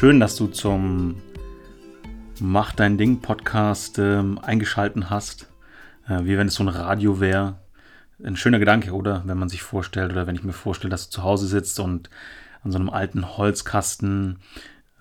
[0.00, 1.20] Schön, dass du zum
[2.40, 5.50] Mach dein Ding Podcast ähm, eingeschalten hast.
[6.08, 7.58] Äh, wie wenn es so ein Radio wäre.
[8.24, 9.22] Ein schöner Gedanke, oder?
[9.26, 12.08] Wenn man sich vorstellt, oder wenn ich mir vorstelle, dass du zu Hause sitzt und
[12.62, 14.38] an so einem alten Holzkasten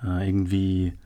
[0.04, 0.99] äh, irgendwie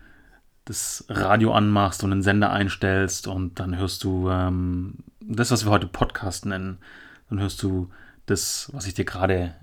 [0.66, 5.72] das Radio anmachst und einen Sender einstellst und dann hörst du ähm, das, was wir
[5.72, 6.80] heute Podcast nennen.
[7.30, 7.92] Dann hörst du
[8.26, 9.54] das, was ich dir gerade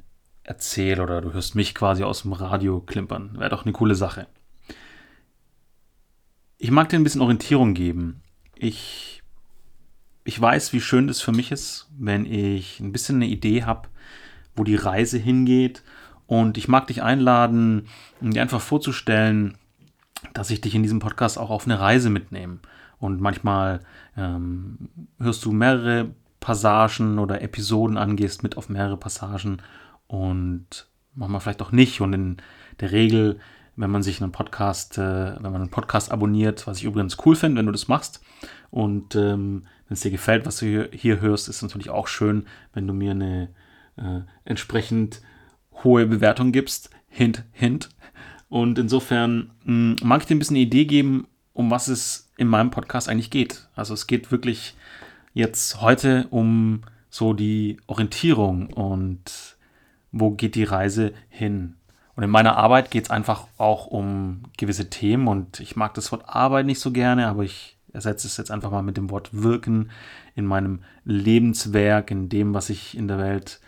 [0.51, 3.39] erzähle oder du hörst mich quasi aus dem Radio klimpern.
[3.39, 4.27] Wäre doch eine coole Sache.
[6.59, 8.21] Ich mag dir ein bisschen Orientierung geben.
[8.57, 9.23] Ich,
[10.25, 13.89] ich weiß, wie schön das für mich ist, wenn ich ein bisschen eine Idee habe,
[14.57, 15.85] wo die Reise hingeht.
[16.27, 17.87] Und ich mag dich einladen,
[18.21, 19.57] dir einfach vorzustellen,
[20.35, 22.59] dass ich dich in diesem Podcast auch auf eine Reise mitnehme.
[22.99, 23.81] Und manchmal
[24.17, 24.89] ähm,
[25.21, 29.63] hörst du mehrere Passagen oder Episoden angehst mit auf mehrere Passagen
[30.11, 32.01] und manchmal vielleicht auch nicht.
[32.01, 32.37] Und in
[32.81, 33.39] der Regel,
[33.77, 37.37] wenn man sich einen Podcast, äh, wenn man einen Podcast abonniert, was ich übrigens cool
[37.37, 38.21] finde, wenn du das machst
[38.71, 42.47] und ähm, wenn es dir gefällt, was du hier, hier, hörst, ist natürlich auch schön,
[42.73, 43.51] wenn du mir eine
[43.97, 45.23] äh, entsprechend
[45.85, 46.91] hohe Bewertung gibst.
[47.09, 47.89] Hint, hint.
[48.49, 52.31] Und insofern mh, hm, mag ich dir ein bisschen eine Idee geben, um was es
[52.37, 53.69] in meinem Podcast eigentlich geht.
[53.77, 54.75] Also es geht wirklich
[55.35, 59.57] jetzt heute um so die Orientierung und
[60.13, 61.77] wo geht die Reise hin.
[62.17, 66.13] Und in meiner Arbeit geht es einfach auch um gewisse Themen und ich mag das
[66.13, 69.31] Wort Arbeit nicht so gerne, aber ich ersetze es jetzt einfach mal mit dem Wort
[69.33, 69.91] Wirken
[70.35, 73.61] in meinem Lebenswerk, in dem, was ich in der Welt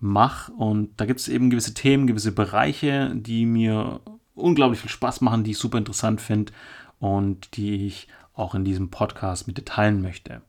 [0.00, 0.52] mache.
[0.52, 4.00] Und da gibt es eben gewisse Themen, gewisse Bereiche, die mir
[4.34, 6.52] unglaublich viel Spaß machen, die ich super interessant finde
[7.00, 10.42] und die ich auch in diesem Podcast mit dir teilen möchte.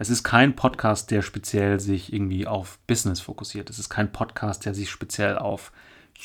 [0.00, 3.68] Es ist kein Podcast, der speziell sich irgendwie auf Business fokussiert.
[3.68, 5.72] Es ist kein Podcast, der sich speziell auf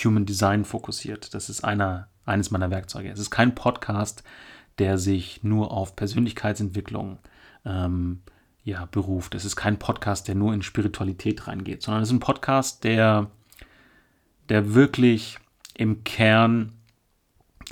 [0.01, 1.33] Human Design fokussiert.
[1.33, 3.09] Das ist einer, eines meiner Werkzeuge.
[3.09, 4.23] Es ist kein Podcast,
[4.79, 7.19] der sich nur auf Persönlichkeitsentwicklung
[7.65, 8.21] ähm,
[8.63, 9.35] ja, beruft.
[9.35, 13.29] Es ist kein Podcast, der nur in Spiritualität reingeht, sondern es ist ein Podcast, der,
[14.47, 15.37] der wirklich
[15.73, 16.71] im Kern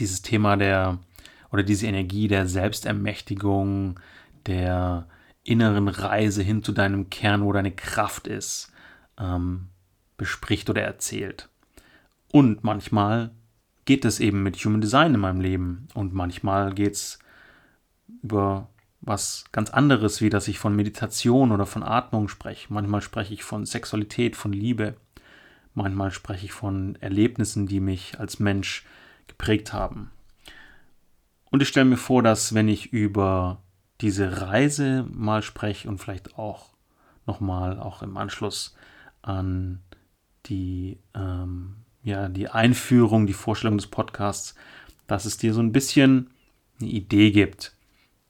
[0.02, 1.00] dieses Thema der
[1.50, 4.02] oder diese Energie der Selbstermächtigung,
[4.46, 5.08] der
[5.44, 8.72] inneren Reise hin zu deinem Kern, wo deine Kraft ist,
[9.20, 9.68] ähm,
[10.18, 11.50] bespricht oder erzählt.
[12.32, 13.32] Und manchmal
[13.86, 17.20] geht es eben mit Human Design in meinem Leben und manchmal geht es
[18.22, 18.70] über
[19.02, 22.74] was ganz anderes, wie dass ich von Meditation oder von Atmung spreche.
[22.74, 24.96] Manchmal spreche ich von Sexualität, von Liebe.
[25.74, 28.86] Manchmal spreche ich von Erlebnissen, die mich als Mensch
[29.28, 30.10] geprägt haben.
[31.52, 33.62] Und ich stelle mir vor, dass wenn ich über
[34.02, 36.70] diese Reise mal spreche und vielleicht auch
[37.26, 38.76] nochmal auch im Anschluss
[39.22, 39.82] an
[40.46, 44.56] die, ähm, ja, die Einführung, die Vorstellung des Podcasts,
[45.08, 46.32] dass es dir so ein bisschen
[46.80, 47.76] eine Idee gibt,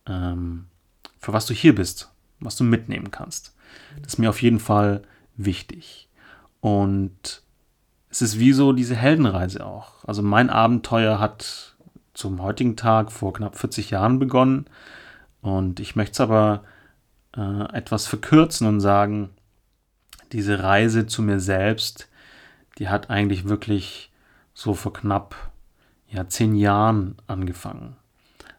[0.05, 0.65] ähm,
[1.19, 3.55] für was du hier bist, was du mitnehmen kannst.
[4.01, 5.01] Das ist mir auf jeden Fall
[5.35, 6.07] wichtig.
[6.59, 7.41] Und
[8.09, 10.05] es ist wie so diese Heldenreise auch.
[10.05, 11.75] Also mein Abenteuer hat
[12.13, 14.65] zum heutigen Tag vor knapp 40 Jahren begonnen
[15.43, 16.63] und ich möchte es aber
[17.35, 19.29] äh, etwas verkürzen und sagen,
[20.31, 22.09] diese Reise zu mir selbst,
[22.79, 24.09] die hat eigentlich wirklich
[24.53, 25.35] so vor knapp
[26.07, 27.97] ja, zehn Jahren angefangen.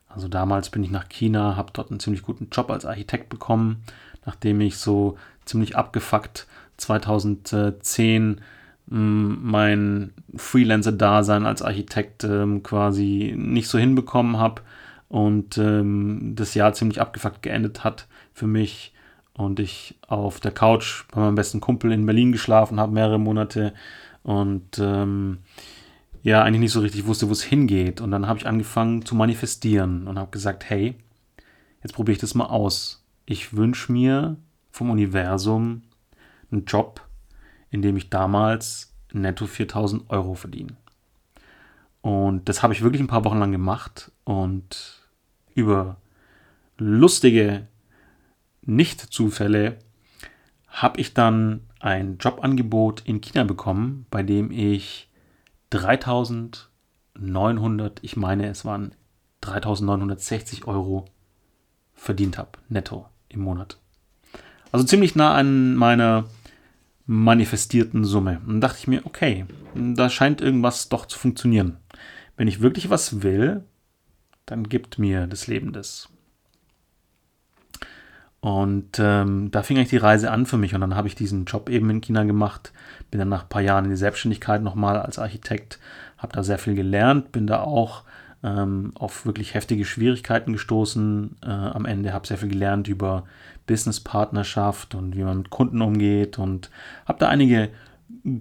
[0.08, 3.82] Also damals bin ich nach China, habe dort einen ziemlich guten Job als Architekt bekommen,
[4.26, 5.16] nachdem ich so
[5.46, 8.42] ziemlich abgefuckt 2010
[8.90, 14.60] hm, mein Freelancer-Dasein als Architekt ähm, quasi nicht so hinbekommen habe
[15.14, 18.92] und ähm, das Jahr ziemlich abgefuckt geendet hat für mich
[19.34, 23.74] und ich auf der Couch bei meinem besten Kumpel in Berlin geschlafen habe, mehrere Monate
[24.24, 25.38] und ähm,
[26.24, 28.00] ja, eigentlich nicht so richtig wusste, wo es hingeht.
[28.00, 30.96] Und dann habe ich angefangen zu manifestieren und habe gesagt, hey,
[31.84, 33.04] jetzt probiere ich das mal aus.
[33.24, 34.36] Ich wünsche mir
[34.72, 35.82] vom Universum
[36.50, 37.06] einen Job,
[37.70, 40.74] in dem ich damals netto 4000 Euro verdiene.
[42.00, 45.03] Und das habe ich wirklich ein paar Wochen lang gemacht und
[45.54, 45.96] über
[46.78, 47.66] lustige
[48.62, 49.78] Nicht-Zufälle
[50.68, 55.08] habe ich dann ein Jobangebot in China bekommen, bei dem ich
[55.70, 58.94] 3900, ich meine es waren
[59.42, 61.04] 3960 Euro
[61.94, 63.78] verdient habe, netto im Monat.
[64.72, 66.24] Also ziemlich nah an meiner
[67.06, 68.40] manifestierten Summe.
[68.46, 71.76] Und dachte ich mir, okay, da scheint irgendwas doch zu funktionieren.
[72.36, 73.64] Wenn ich wirklich was will,
[74.46, 76.08] dann gibt mir das Leben das.
[78.44, 80.74] Und ähm, da fing eigentlich die Reise an für mich.
[80.74, 82.74] Und dann habe ich diesen Job eben in China gemacht.
[83.10, 85.78] Bin dann nach ein paar Jahren in die Selbstständigkeit nochmal als Architekt.
[86.18, 87.32] Habe da sehr viel gelernt.
[87.32, 88.02] Bin da auch
[88.42, 91.36] ähm, auf wirklich heftige Schwierigkeiten gestoßen.
[91.42, 93.24] Äh, am Ende habe sehr viel gelernt über
[93.66, 96.38] Business-Partnerschaft und wie man mit Kunden umgeht.
[96.38, 96.70] Und
[97.06, 97.70] habe da einige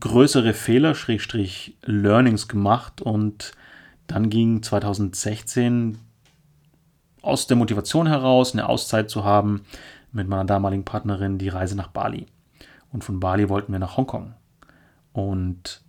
[0.02, 3.02] größere Fehler, Schrägstrich Learnings gemacht.
[3.02, 3.54] Und
[4.14, 5.98] dann ging 2016
[7.24, 9.64] aus der Motivation heraus, eine Auszeit zu haben,
[10.12, 12.28] mit meiner damaligen Partnerin die Reise nach Bali.
[12.92, 14.36] Und von Bali wollten wir nach Hongkong.
[15.14, 15.82] Und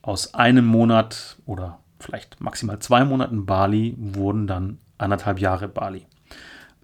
[0.00, 6.06] aus einem Monat oder vielleicht maximal zwei Monaten Bali wurden dann anderthalb Jahre Bali.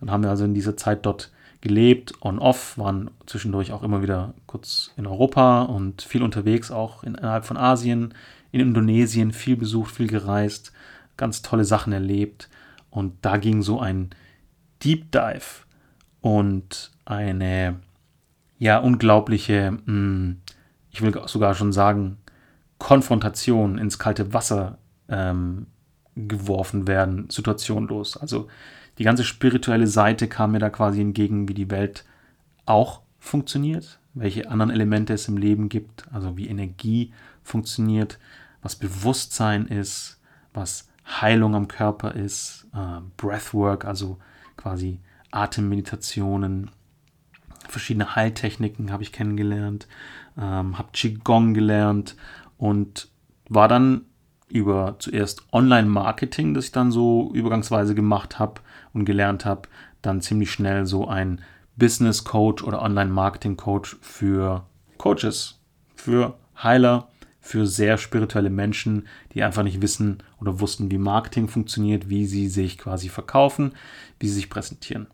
[0.01, 1.31] Dann haben wir also in dieser Zeit dort
[1.61, 7.45] gelebt, on-off, waren zwischendurch auch immer wieder kurz in Europa und viel unterwegs, auch innerhalb
[7.45, 8.15] von Asien,
[8.51, 10.73] in Indonesien, viel besucht, viel gereist,
[11.17, 12.49] ganz tolle Sachen erlebt.
[12.91, 14.11] Und da ging so ein
[14.83, 15.65] Deep Dive
[16.21, 17.77] und eine
[18.59, 20.39] ja unglaubliche, hm,
[20.91, 22.19] ich will sogar schon sagen,
[22.79, 24.79] Konfrontation ins kalte Wasser
[25.09, 25.67] ähm,
[26.15, 28.17] geworfen werden, situationlos.
[28.17, 28.49] Also
[28.99, 32.05] die ganze spirituelle Seite kam mir da quasi entgegen, wie die Welt
[32.67, 37.13] auch funktioniert, welche anderen Elemente es im Leben gibt, also wie Energie
[37.49, 38.19] funktioniert,
[38.63, 40.21] was Bewusstsein ist,
[40.53, 44.19] was Heilung am Körper ist, äh, Breathwork, also
[44.57, 45.01] quasi
[45.31, 46.71] Atemmeditationen,
[47.69, 49.89] verschiedene Heiltechniken habe ich kennengelernt,
[50.37, 52.17] ähm, habe Qigong gelernt
[52.57, 53.09] und
[53.49, 54.03] war dann
[54.49, 58.61] über zuerst Online-Marketing, das ich dann so übergangsweise gemacht habe
[58.95, 59.69] und gelernt habe,
[60.01, 61.43] dann ziemlich schnell so ein
[61.77, 64.65] Business Coach oder Online-Marketing Coach für
[64.97, 65.61] Coaches,
[65.95, 67.09] für Heiler,
[67.41, 72.49] für sehr spirituelle Menschen, die einfach nicht wissen oder wussten, wie Marketing funktioniert, wie sie
[72.49, 73.73] sich quasi verkaufen,
[74.19, 75.07] wie sie sich präsentieren.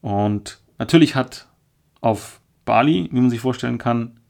[0.00, 1.48] Und natürlich hat
[2.00, 4.20] auf Bali, wie man sich vorstellen kann,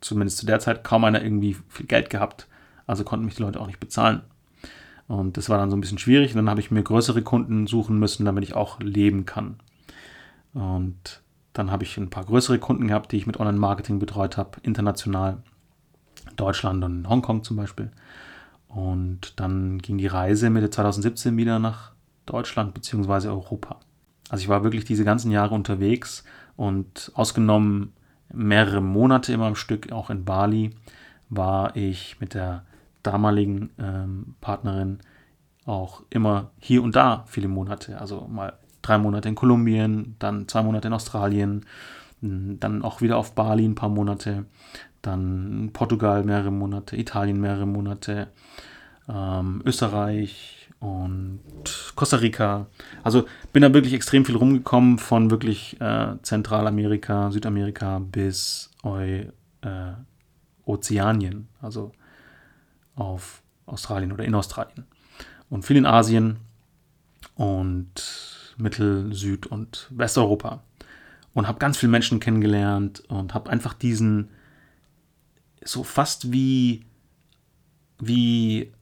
[0.00, 2.48] zumindest zu der Zeit kaum einer irgendwie viel Geld gehabt.
[2.86, 4.22] Also konnten mich die Leute auch nicht bezahlen.
[5.08, 6.32] Und das war dann so ein bisschen schwierig.
[6.32, 9.56] Und dann habe ich mir größere Kunden suchen müssen, damit ich auch leben kann.
[10.52, 11.22] Und
[11.52, 15.42] dann habe ich ein paar größere Kunden gehabt, die ich mit Online-Marketing betreut habe, international.
[16.36, 17.90] Deutschland und Hongkong zum Beispiel.
[18.68, 21.92] Und dann ging die Reise Mitte 2017 wieder nach
[22.26, 23.28] Deutschland bzw.
[23.28, 23.80] Europa.
[24.28, 26.24] Also ich war wirklich diese ganzen Jahre unterwegs
[26.56, 27.92] und ausgenommen
[28.32, 30.70] mehrere Monate immer am Stück, auch in Bali,
[31.28, 32.64] war ich mit der
[33.02, 34.98] damaligen ähm, Partnerin
[35.64, 38.00] auch immer hier und da viele Monate.
[38.00, 41.66] Also mal drei Monate in Kolumbien, dann zwei Monate in Australien,
[42.20, 44.46] dann auch wieder auf Bali ein paar Monate,
[45.06, 48.28] dann Portugal mehrere Monate, Italien mehrere Monate,
[49.08, 51.40] ähm, Österreich und
[51.94, 52.66] Costa Rica.
[53.02, 59.00] Also bin da wirklich extrem viel rumgekommen, von wirklich äh, Zentralamerika, Südamerika bis Eu,
[59.62, 59.92] äh,
[60.64, 61.92] Ozeanien, also
[62.94, 64.84] auf Australien oder in Australien.
[65.48, 66.38] Und viel in Asien
[67.36, 70.62] und Mittel-, Süd- und Westeuropa.
[71.34, 74.30] Und habe ganz viele Menschen kennengelernt und habe einfach diesen,
[75.68, 76.84] so fast wie,
[77.98, 78.72] wie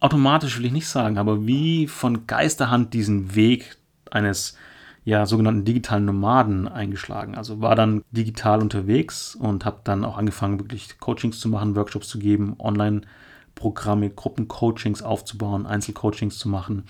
[0.00, 3.76] automatisch will ich nicht sagen, aber wie von Geisterhand diesen Weg
[4.10, 4.56] eines
[5.04, 7.34] ja, sogenannten digitalen Nomaden eingeschlagen.
[7.34, 12.08] Also war dann digital unterwegs und habe dann auch angefangen, wirklich Coachings zu machen, Workshops
[12.08, 16.84] zu geben, Online-Programme, Gruppencoachings aufzubauen, Einzelcoachings zu machen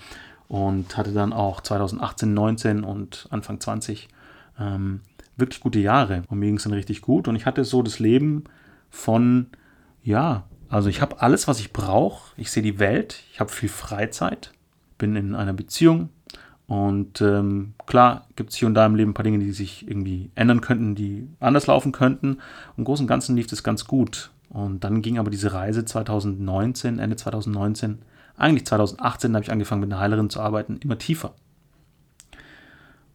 [0.47, 4.07] und hatte dann auch 2018, 19 und Anfang 20
[4.59, 5.01] ähm,
[5.35, 7.99] wirklich gute Jahre und mir ging es dann richtig gut und ich hatte so das
[7.99, 8.45] Leben
[8.95, 9.47] von,
[10.03, 13.69] ja, also ich habe alles, was ich brauche, ich sehe die Welt, ich habe viel
[13.69, 14.51] Freizeit,
[14.97, 16.09] bin in einer Beziehung,
[16.67, 19.87] und ähm, klar gibt es hier und da im Leben ein paar Dinge, die sich
[19.87, 22.39] irgendwie ändern könnten, die anders laufen könnten.
[22.75, 24.31] Im Großen und Ganzen lief das ganz gut.
[24.49, 27.99] Und dann ging aber diese Reise 2019, Ende 2019,
[28.37, 31.35] eigentlich 2018 habe ich angefangen mit einer Heilerin zu arbeiten, immer tiefer.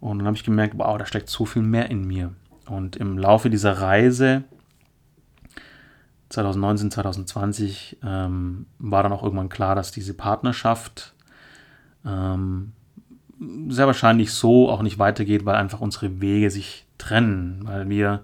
[0.01, 2.33] Und dann habe ich gemerkt, wow, da steckt so viel mehr in mir.
[2.67, 4.45] Und im Laufe dieser Reise
[6.31, 11.15] 2019, 2020 ähm, war dann auch irgendwann klar, dass diese Partnerschaft
[12.07, 12.73] ähm,
[13.69, 18.23] sehr wahrscheinlich so auch nicht weitergeht, weil einfach unsere Wege sich trennen, weil wir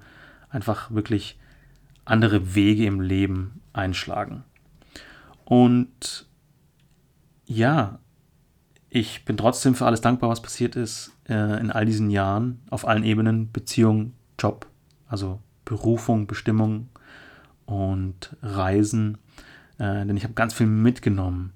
[0.51, 1.39] einfach wirklich
[2.05, 4.45] andere Wege im Leben einschlagen.
[5.45, 6.27] Und
[7.47, 7.99] ja,
[8.89, 12.87] ich bin trotzdem für alles dankbar, was passiert ist äh, in all diesen Jahren, auf
[12.87, 14.67] allen Ebenen, Beziehung, Job,
[15.09, 16.89] also Berufung, Bestimmung
[17.67, 19.19] und Reisen.
[19.79, 21.53] Äh, denn ich habe ganz viel mitgenommen.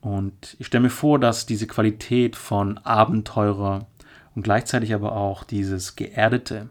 [0.00, 3.86] Und ich stelle mir vor, dass diese Qualität von Abenteurer
[4.34, 6.70] und gleichzeitig aber auch dieses Geerdete,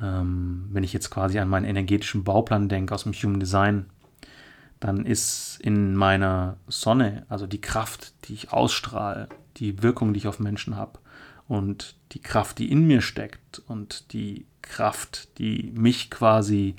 [0.00, 3.86] ähm, wenn ich jetzt quasi an meinen energetischen Bauplan denke aus dem Human Design,
[4.80, 10.28] dann ist in meiner Sonne, also die Kraft, die ich ausstrahle, die Wirkung, die ich
[10.28, 11.00] auf Menschen habe
[11.48, 16.76] und die Kraft, die in mir steckt und die Kraft, die mich quasi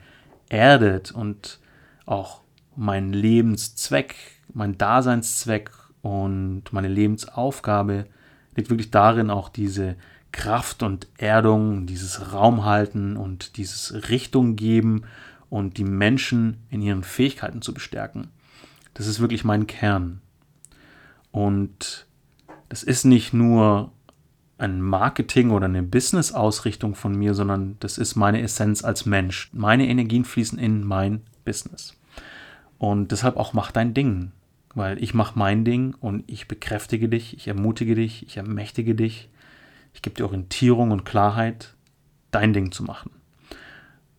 [0.49, 1.59] erdet und
[2.05, 2.41] auch
[2.75, 4.15] mein Lebenszweck,
[4.53, 8.05] mein Daseinszweck und meine Lebensaufgabe
[8.55, 9.95] liegt wirklich darin, auch diese
[10.31, 15.03] Kraft und Erdung, dieses Raumhalten und dieses Richtung geben
[15.49, 18.29] und die Menschen in ihren Fähigkeiten zu bestärken.
[18.93, 20.21] Das ist wirklich mein Kern.
[21.31, 22.07] Und
[22.69, 23.91] das ist nicht nur
[24.59, 29.49] ein Marketing oder eine Business-Ausrichtung von mir, sondern das ist meine Essenz als Mensch.
[29.53, 31.95] Meine Energien fließen in mein Business.
[32.77, 34.31] Und deshalb auch mach dein Ding,
[34.75, 39.29] weil ich mache mein Ding und ich bekräftige dich, ich ermutige dich, ich ermächtige dich,
[39.93, 41.73] ich gebe dir Orientierung und Klarheit,
[42.31, 43.11] dein Ding zu machen.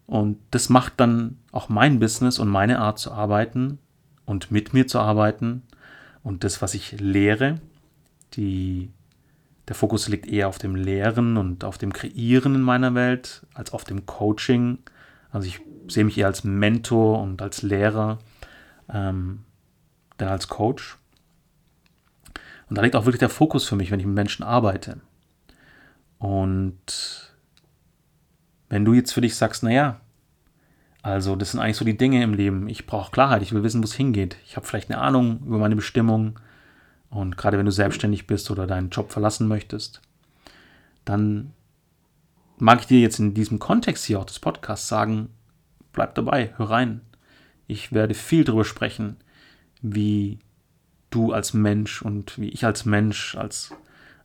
[0.06, 3.78] Und das macht dann auch mein Business und meine Art zu arbeiten
[4.24, 5.62] und mit mir zu arbeiten
[6.22, 7.60] und das, was ich lehre,
[8.34, 8.90] die
[9.70, 13.72] der Fokus liegt eher auf dem Lehren und auf dem Kreieren in meiner Welt als
[13.72, 14.78] auf dem Coaching.
[15.30, 18.18] Also ich sehe mich eher als Mentor und als Lehrer,
[18.92, 19.44] ähm,
[20.18, 20.98] denn als Coach.
[22.68, 24.98] Und da liegt auch wirklich der Fokus für mich, wenn ich mit Menschen arbeite.
[26.18, 27.32] Und
[28.70, 30.00] wenn du jetzt für dich sagst, naja,
[31.00, 33.82] also das sind eigentlich so die Dinge im Leben, ich brauche Klarheit, ich will wissen,
[33.82, 34.36] wo es hingeht.
[34.44, 36.40] Ich habe vielleicht eine Ahnung über meine Bestimmung,
[37.10, 40.00] und gerade wenn du selbstständig bist oder deinen Job verlassen möchtest,
[41.04, 41.52] dann
[42.58, 45.30] mag ich dir jetzt in diesem Kontext hier auch des Podcasts sagen,
[45.92, 47.00] bleib dabei, hör rein.
[47.66, 49.16] Ich werde viel darüber sprechen,
[49.82, 50.38] wie
[51.10, 53.72] du als Mensch und wie ich als Mensch, als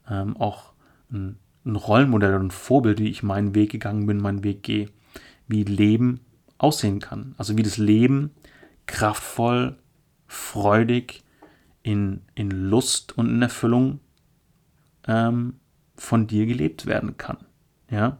[0.10, 0.74] ähm, auch
[1.12, 4.90] ein, ein Rollenmodell und ein Vorbild, wie ich meinen Weg gegangen bin, meinen Weg gehe,
[5.48, 6.20] wie Leben
[6.58, 7.34] aussehen kann.
[7.38, 8.32] Also wie das Leben
[8.86, 9.78] kraftvoll,
[10.28, 11.24] freudig,
[11.86, 14.00] in, in Lust und in Erfüllung
[15.08, 15.60] ähm,
[15.96, 17.38] von dir gelebt werden kann.
[17.92, 18.18] Ja.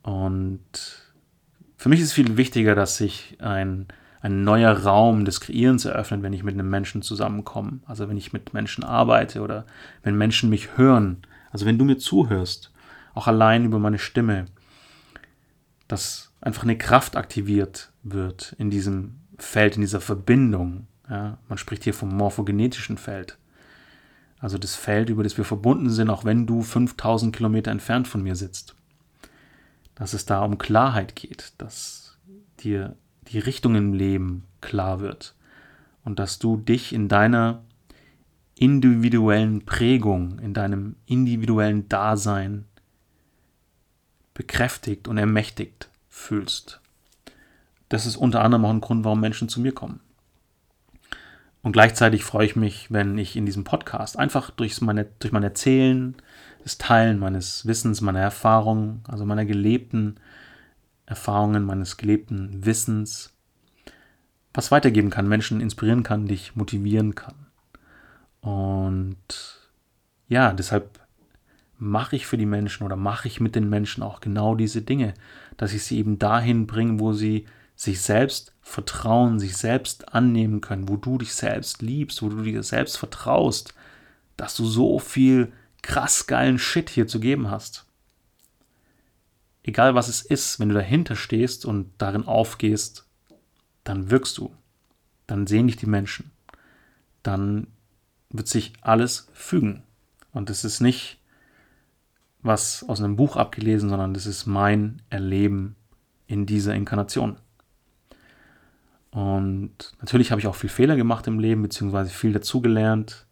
[0.00, 1.12] Und
[1.76, 3.86] für mich ist viel wichtiger, dass sich ein,
[4.22, 7.80] ein neuer Raum des Kreierens eröffnet, wenn ich mit einem Menschen zusammenkomme.
[7.84, 9.66] Also wenn ich mit Menschen arbeite oder
[10.02, 11.18] wenn Menschen mich hören.
[11.50, 12.72] Also wenn du mir zuhörst,
[13.12, 14.46] auch allein über meine Stimme,
[15.86, 21.84] dass einfach eine Kraft aktiviert wird in diesem Feld, in dieser Verbindung ja, man spricht
[21.84, 23.38] hier vom morphogenetischen Feld.
[24.40, 28.22] Also das Feld, über das wir verbunden sind, auch wenn du 5000 Kilometer entfernt von
[28.22, 28.76] mir sitzt.
[29.94, 32.16] Dass es da um Klarheit geht, dass
[32.60, 32.96] dir
[33.28, 35.34] die Richtung im Leben klar wird
[36.04, 37.62] und dass du dich in deiner
[38.54, 42.64] individuellen Prägung, in deinem individuellen Dasein
[44.34, 46.80] bekräftigt und ermächtigt fühlst.
[47.88, 50.00] Das ist unter anderem auch ein Grund, warum Menschen zu mir kommen.
[51.68, 55.42] Und gleichzeitig freue ich mich, wenn ich in diesem Podcast einfach durch, meine, durch mein
[55.42, 56.14] Erzählen,
[56.62, 60.14] das Teilen meines Wissens, meiner Erfahrungen, also meiner gelebten
[61.04, 63.36] Erfahrungen, meines gelebten Wissens,
[64.54, 67.34] was weitergeben kann, Menschen inspirieren kann, dich motivieren kann.
[68.40, 69.68] Und
[70.26, 70.98] ja, deshalb
[71.76, 75.12] mache ich für die Menschen oder mache ich mit den Menschen auch genau diese Dinge,
[75.58, 77.44] dass ich sie eben dahin bringe, wo sie
[77.78, 82.64] sich selbst vertrauen, sich selbst annehmen können, wo du dich selbst liebst, wo du dir
[82.64, 83.72] selbst vertraust,
[84.36, 87.86] dass du so viel krass geilen Shit hier zu geben hast.
[89.62, 93.06] Egal was es ist, wenn du dahinter stehst und darin aufgehst,
[93.84, 94.52] dann wirkst du.
[95.28, 96.32] Dann sehen dich die Menschen.
[97.22, 97.68] Dann
[98.30, 99.84] wird sich alles fügen.
[100.32, 101.20] Und es ist nicht
[102.42, 105.76] was aus einem Buch abgelesen, sondern das ist mein Erleben
[106.26, 107.38] in dieser Inkarnation.
[109.18, 113.26] Und natürlich habe ich auch viel Fehler gemacht im Leben, beziehungsweise viel dazugelernt.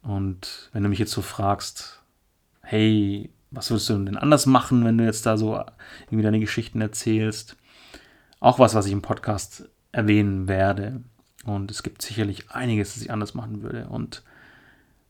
[0.00, 2.02] Und wenn du mich jetzt so fragst,
[2.62, 5.62] hey, was würdest du denn anders machen, wenn du jetzt da so
[6.06, 7.58] irgendwie deine Geschichten erzählst?
[8.40, 11.02] Auch was, was ich im Podcast erwähnen werde.
[11.44, 13.88] Und es gibt sicherlich einiges, das ich anders machen würde.
[13.88, 14.22] Und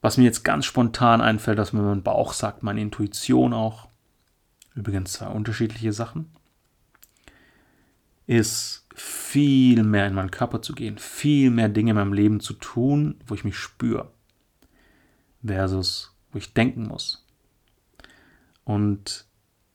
[0.01, 3.87] was mir jetzt ganz spontan einfällt, dass mir mein Bauch sagt, meine Intuition auch.
[4.75, 6.33] Übrigens zwei unterschiedliche Sachen.
[8.33, 12.55] Ist viel mehr in meinen Körper zu gehen, viel mehr Dinge in meinem Leben zu
[12.55, 14.11] tun, wo ich mich spüre,
[15.45, 17.27] versus wo ich denken muss.
[18.65, 19.27] Und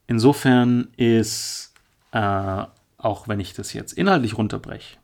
[0.08, 1.74] insofern ist,
[2.12, 2.64] äh,
[2.98, 4.98] auch wenn ich das jetzt inhaltlich runterbreche,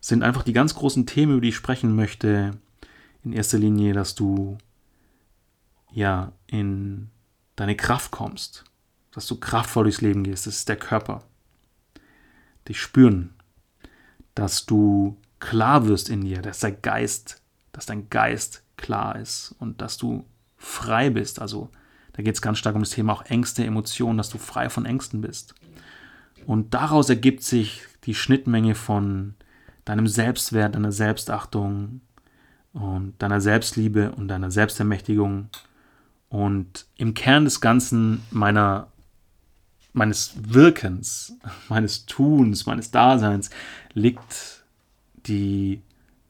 [0.00, 2.52] sind einfach die ganz großen Themen, über die ich sprechen möchte,
[3.24, 4.56] in erster Linie, dass du
[5.90, 7.10] ja in
[7.56, 8.62] deine Kraft kommst,
[9.10, 11.24] dass du kraftvoll durchs Leben gehst, das ist der Körper.
[12.68, 13.34] Dich spüren,
[14.34, 17.42] dass du klar wirst in dir, dass der Geist,
[17.72, 20.24] dass dein Geist klar ist und dass du
[20.56, 21.40] frei bist.
[21.40, 21.70] Also
[22.12, 24.86] da geht es ganz stark um das Thema auch Ängste, Emotionen, dass du frei von
[24.86, 25.54] Ängsten bist.
[26.46, 29.34] Und daraus ergibt sich die Schnittmenge von
[29.84, 32.00] deinem Selbstwert, deiner Selbstachtung
[32.72, 35.48] und deiner Selbstliebe und deiner Selbstermächtigung
[36.28, 38.88] und im Kern des Ganzen meiner,
[39.96, 41.34] meines Wirkens,
[41.68, 43.50] meines Tuns, meines Daseins
[43.94, 44.64] liegt
[45.26, 45.82] die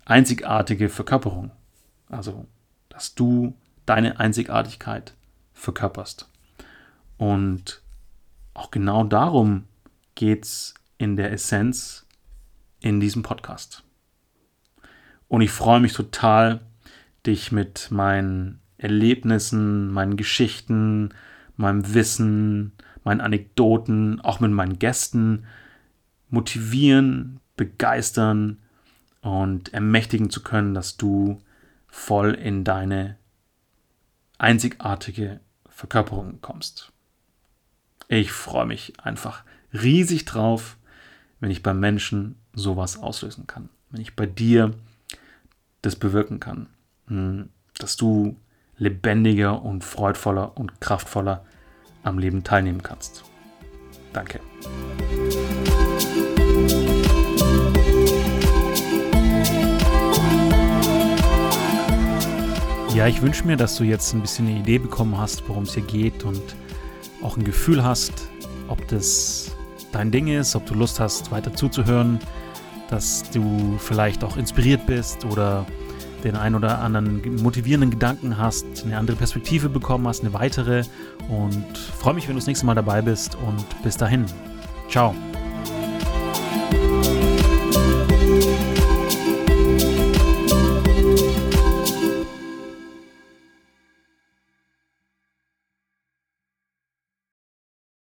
[0.05, 1.51] einzigartige Verkörperung.
[2.09, 2.47] Also,
[2.89, 3.55] dass du
[3.85, 5.15] deine Einzigartigkeit
[5.53, 6.29] verkörperst.
[7.19, 7.83] Und
[8.55, 9.65] auch genau darum
[10.15, 12.07] geht es in der Essenz
[12.81, 13.83] in diesem Podcast.
[15.29, 16.61] Und ich freue mich total,
[17.27, 21.11] dich mit meinen Erlebnissen, meinen Geschichten,
[21.57, 22.73] meinem Wissen,
[23.07, 25.47] meinen Anekdoten, auch mit meinen Gästen
[26.29, 28.59] motivieren, begeistern
[29.23, 31.39] und ermächtigen zu können, dass du
[31.87, 33.17] voll in deine
[34.39, 36.93] einzigartige Verkörperung kommst.
[38.09, 40.77] Ich freue mich einfach riesig drauf,
[41.39, 43.69] wenn ich beim Menschen sowas auslösen kann.
[43.91, 44.75] Wenn ich bei dir
[45.83, 46.67] das bewirken kann.
[47.07, 48.37] Hm, dass du
[48.79, 51.45] lebendiger und freudvoller und kraftvoller
[52.07, 53.25] am Leben teilnehmen kannst.
[54.13, 54.41] Danke.
[62.95, 65.75] Ja, ich wünsche mir, dass du jetzt ein bisschen eine Idee bekommen hast, worum es
[65.75, 66.41] hier geht und
[67.23, 68.29] auch ein Gefühl hast,
[68.69, 69.51] ob das
[69.93, 72.19] dein Ding ist, ob du Lust hast, weiter zuzuhören,
[72.89, 75.67] dass du vielleicht auch inspiriert bist oder
[76.25, 80.83] den einen oder anderen motivierenden Gedanken hast, eine andere Perspektive bekommen hast, eine weitere.
[81.29, 84.27] Und freue mich, wenn du das nächste Mal dabei bist und bis dahin.
[84.89, 85.15] Ciao.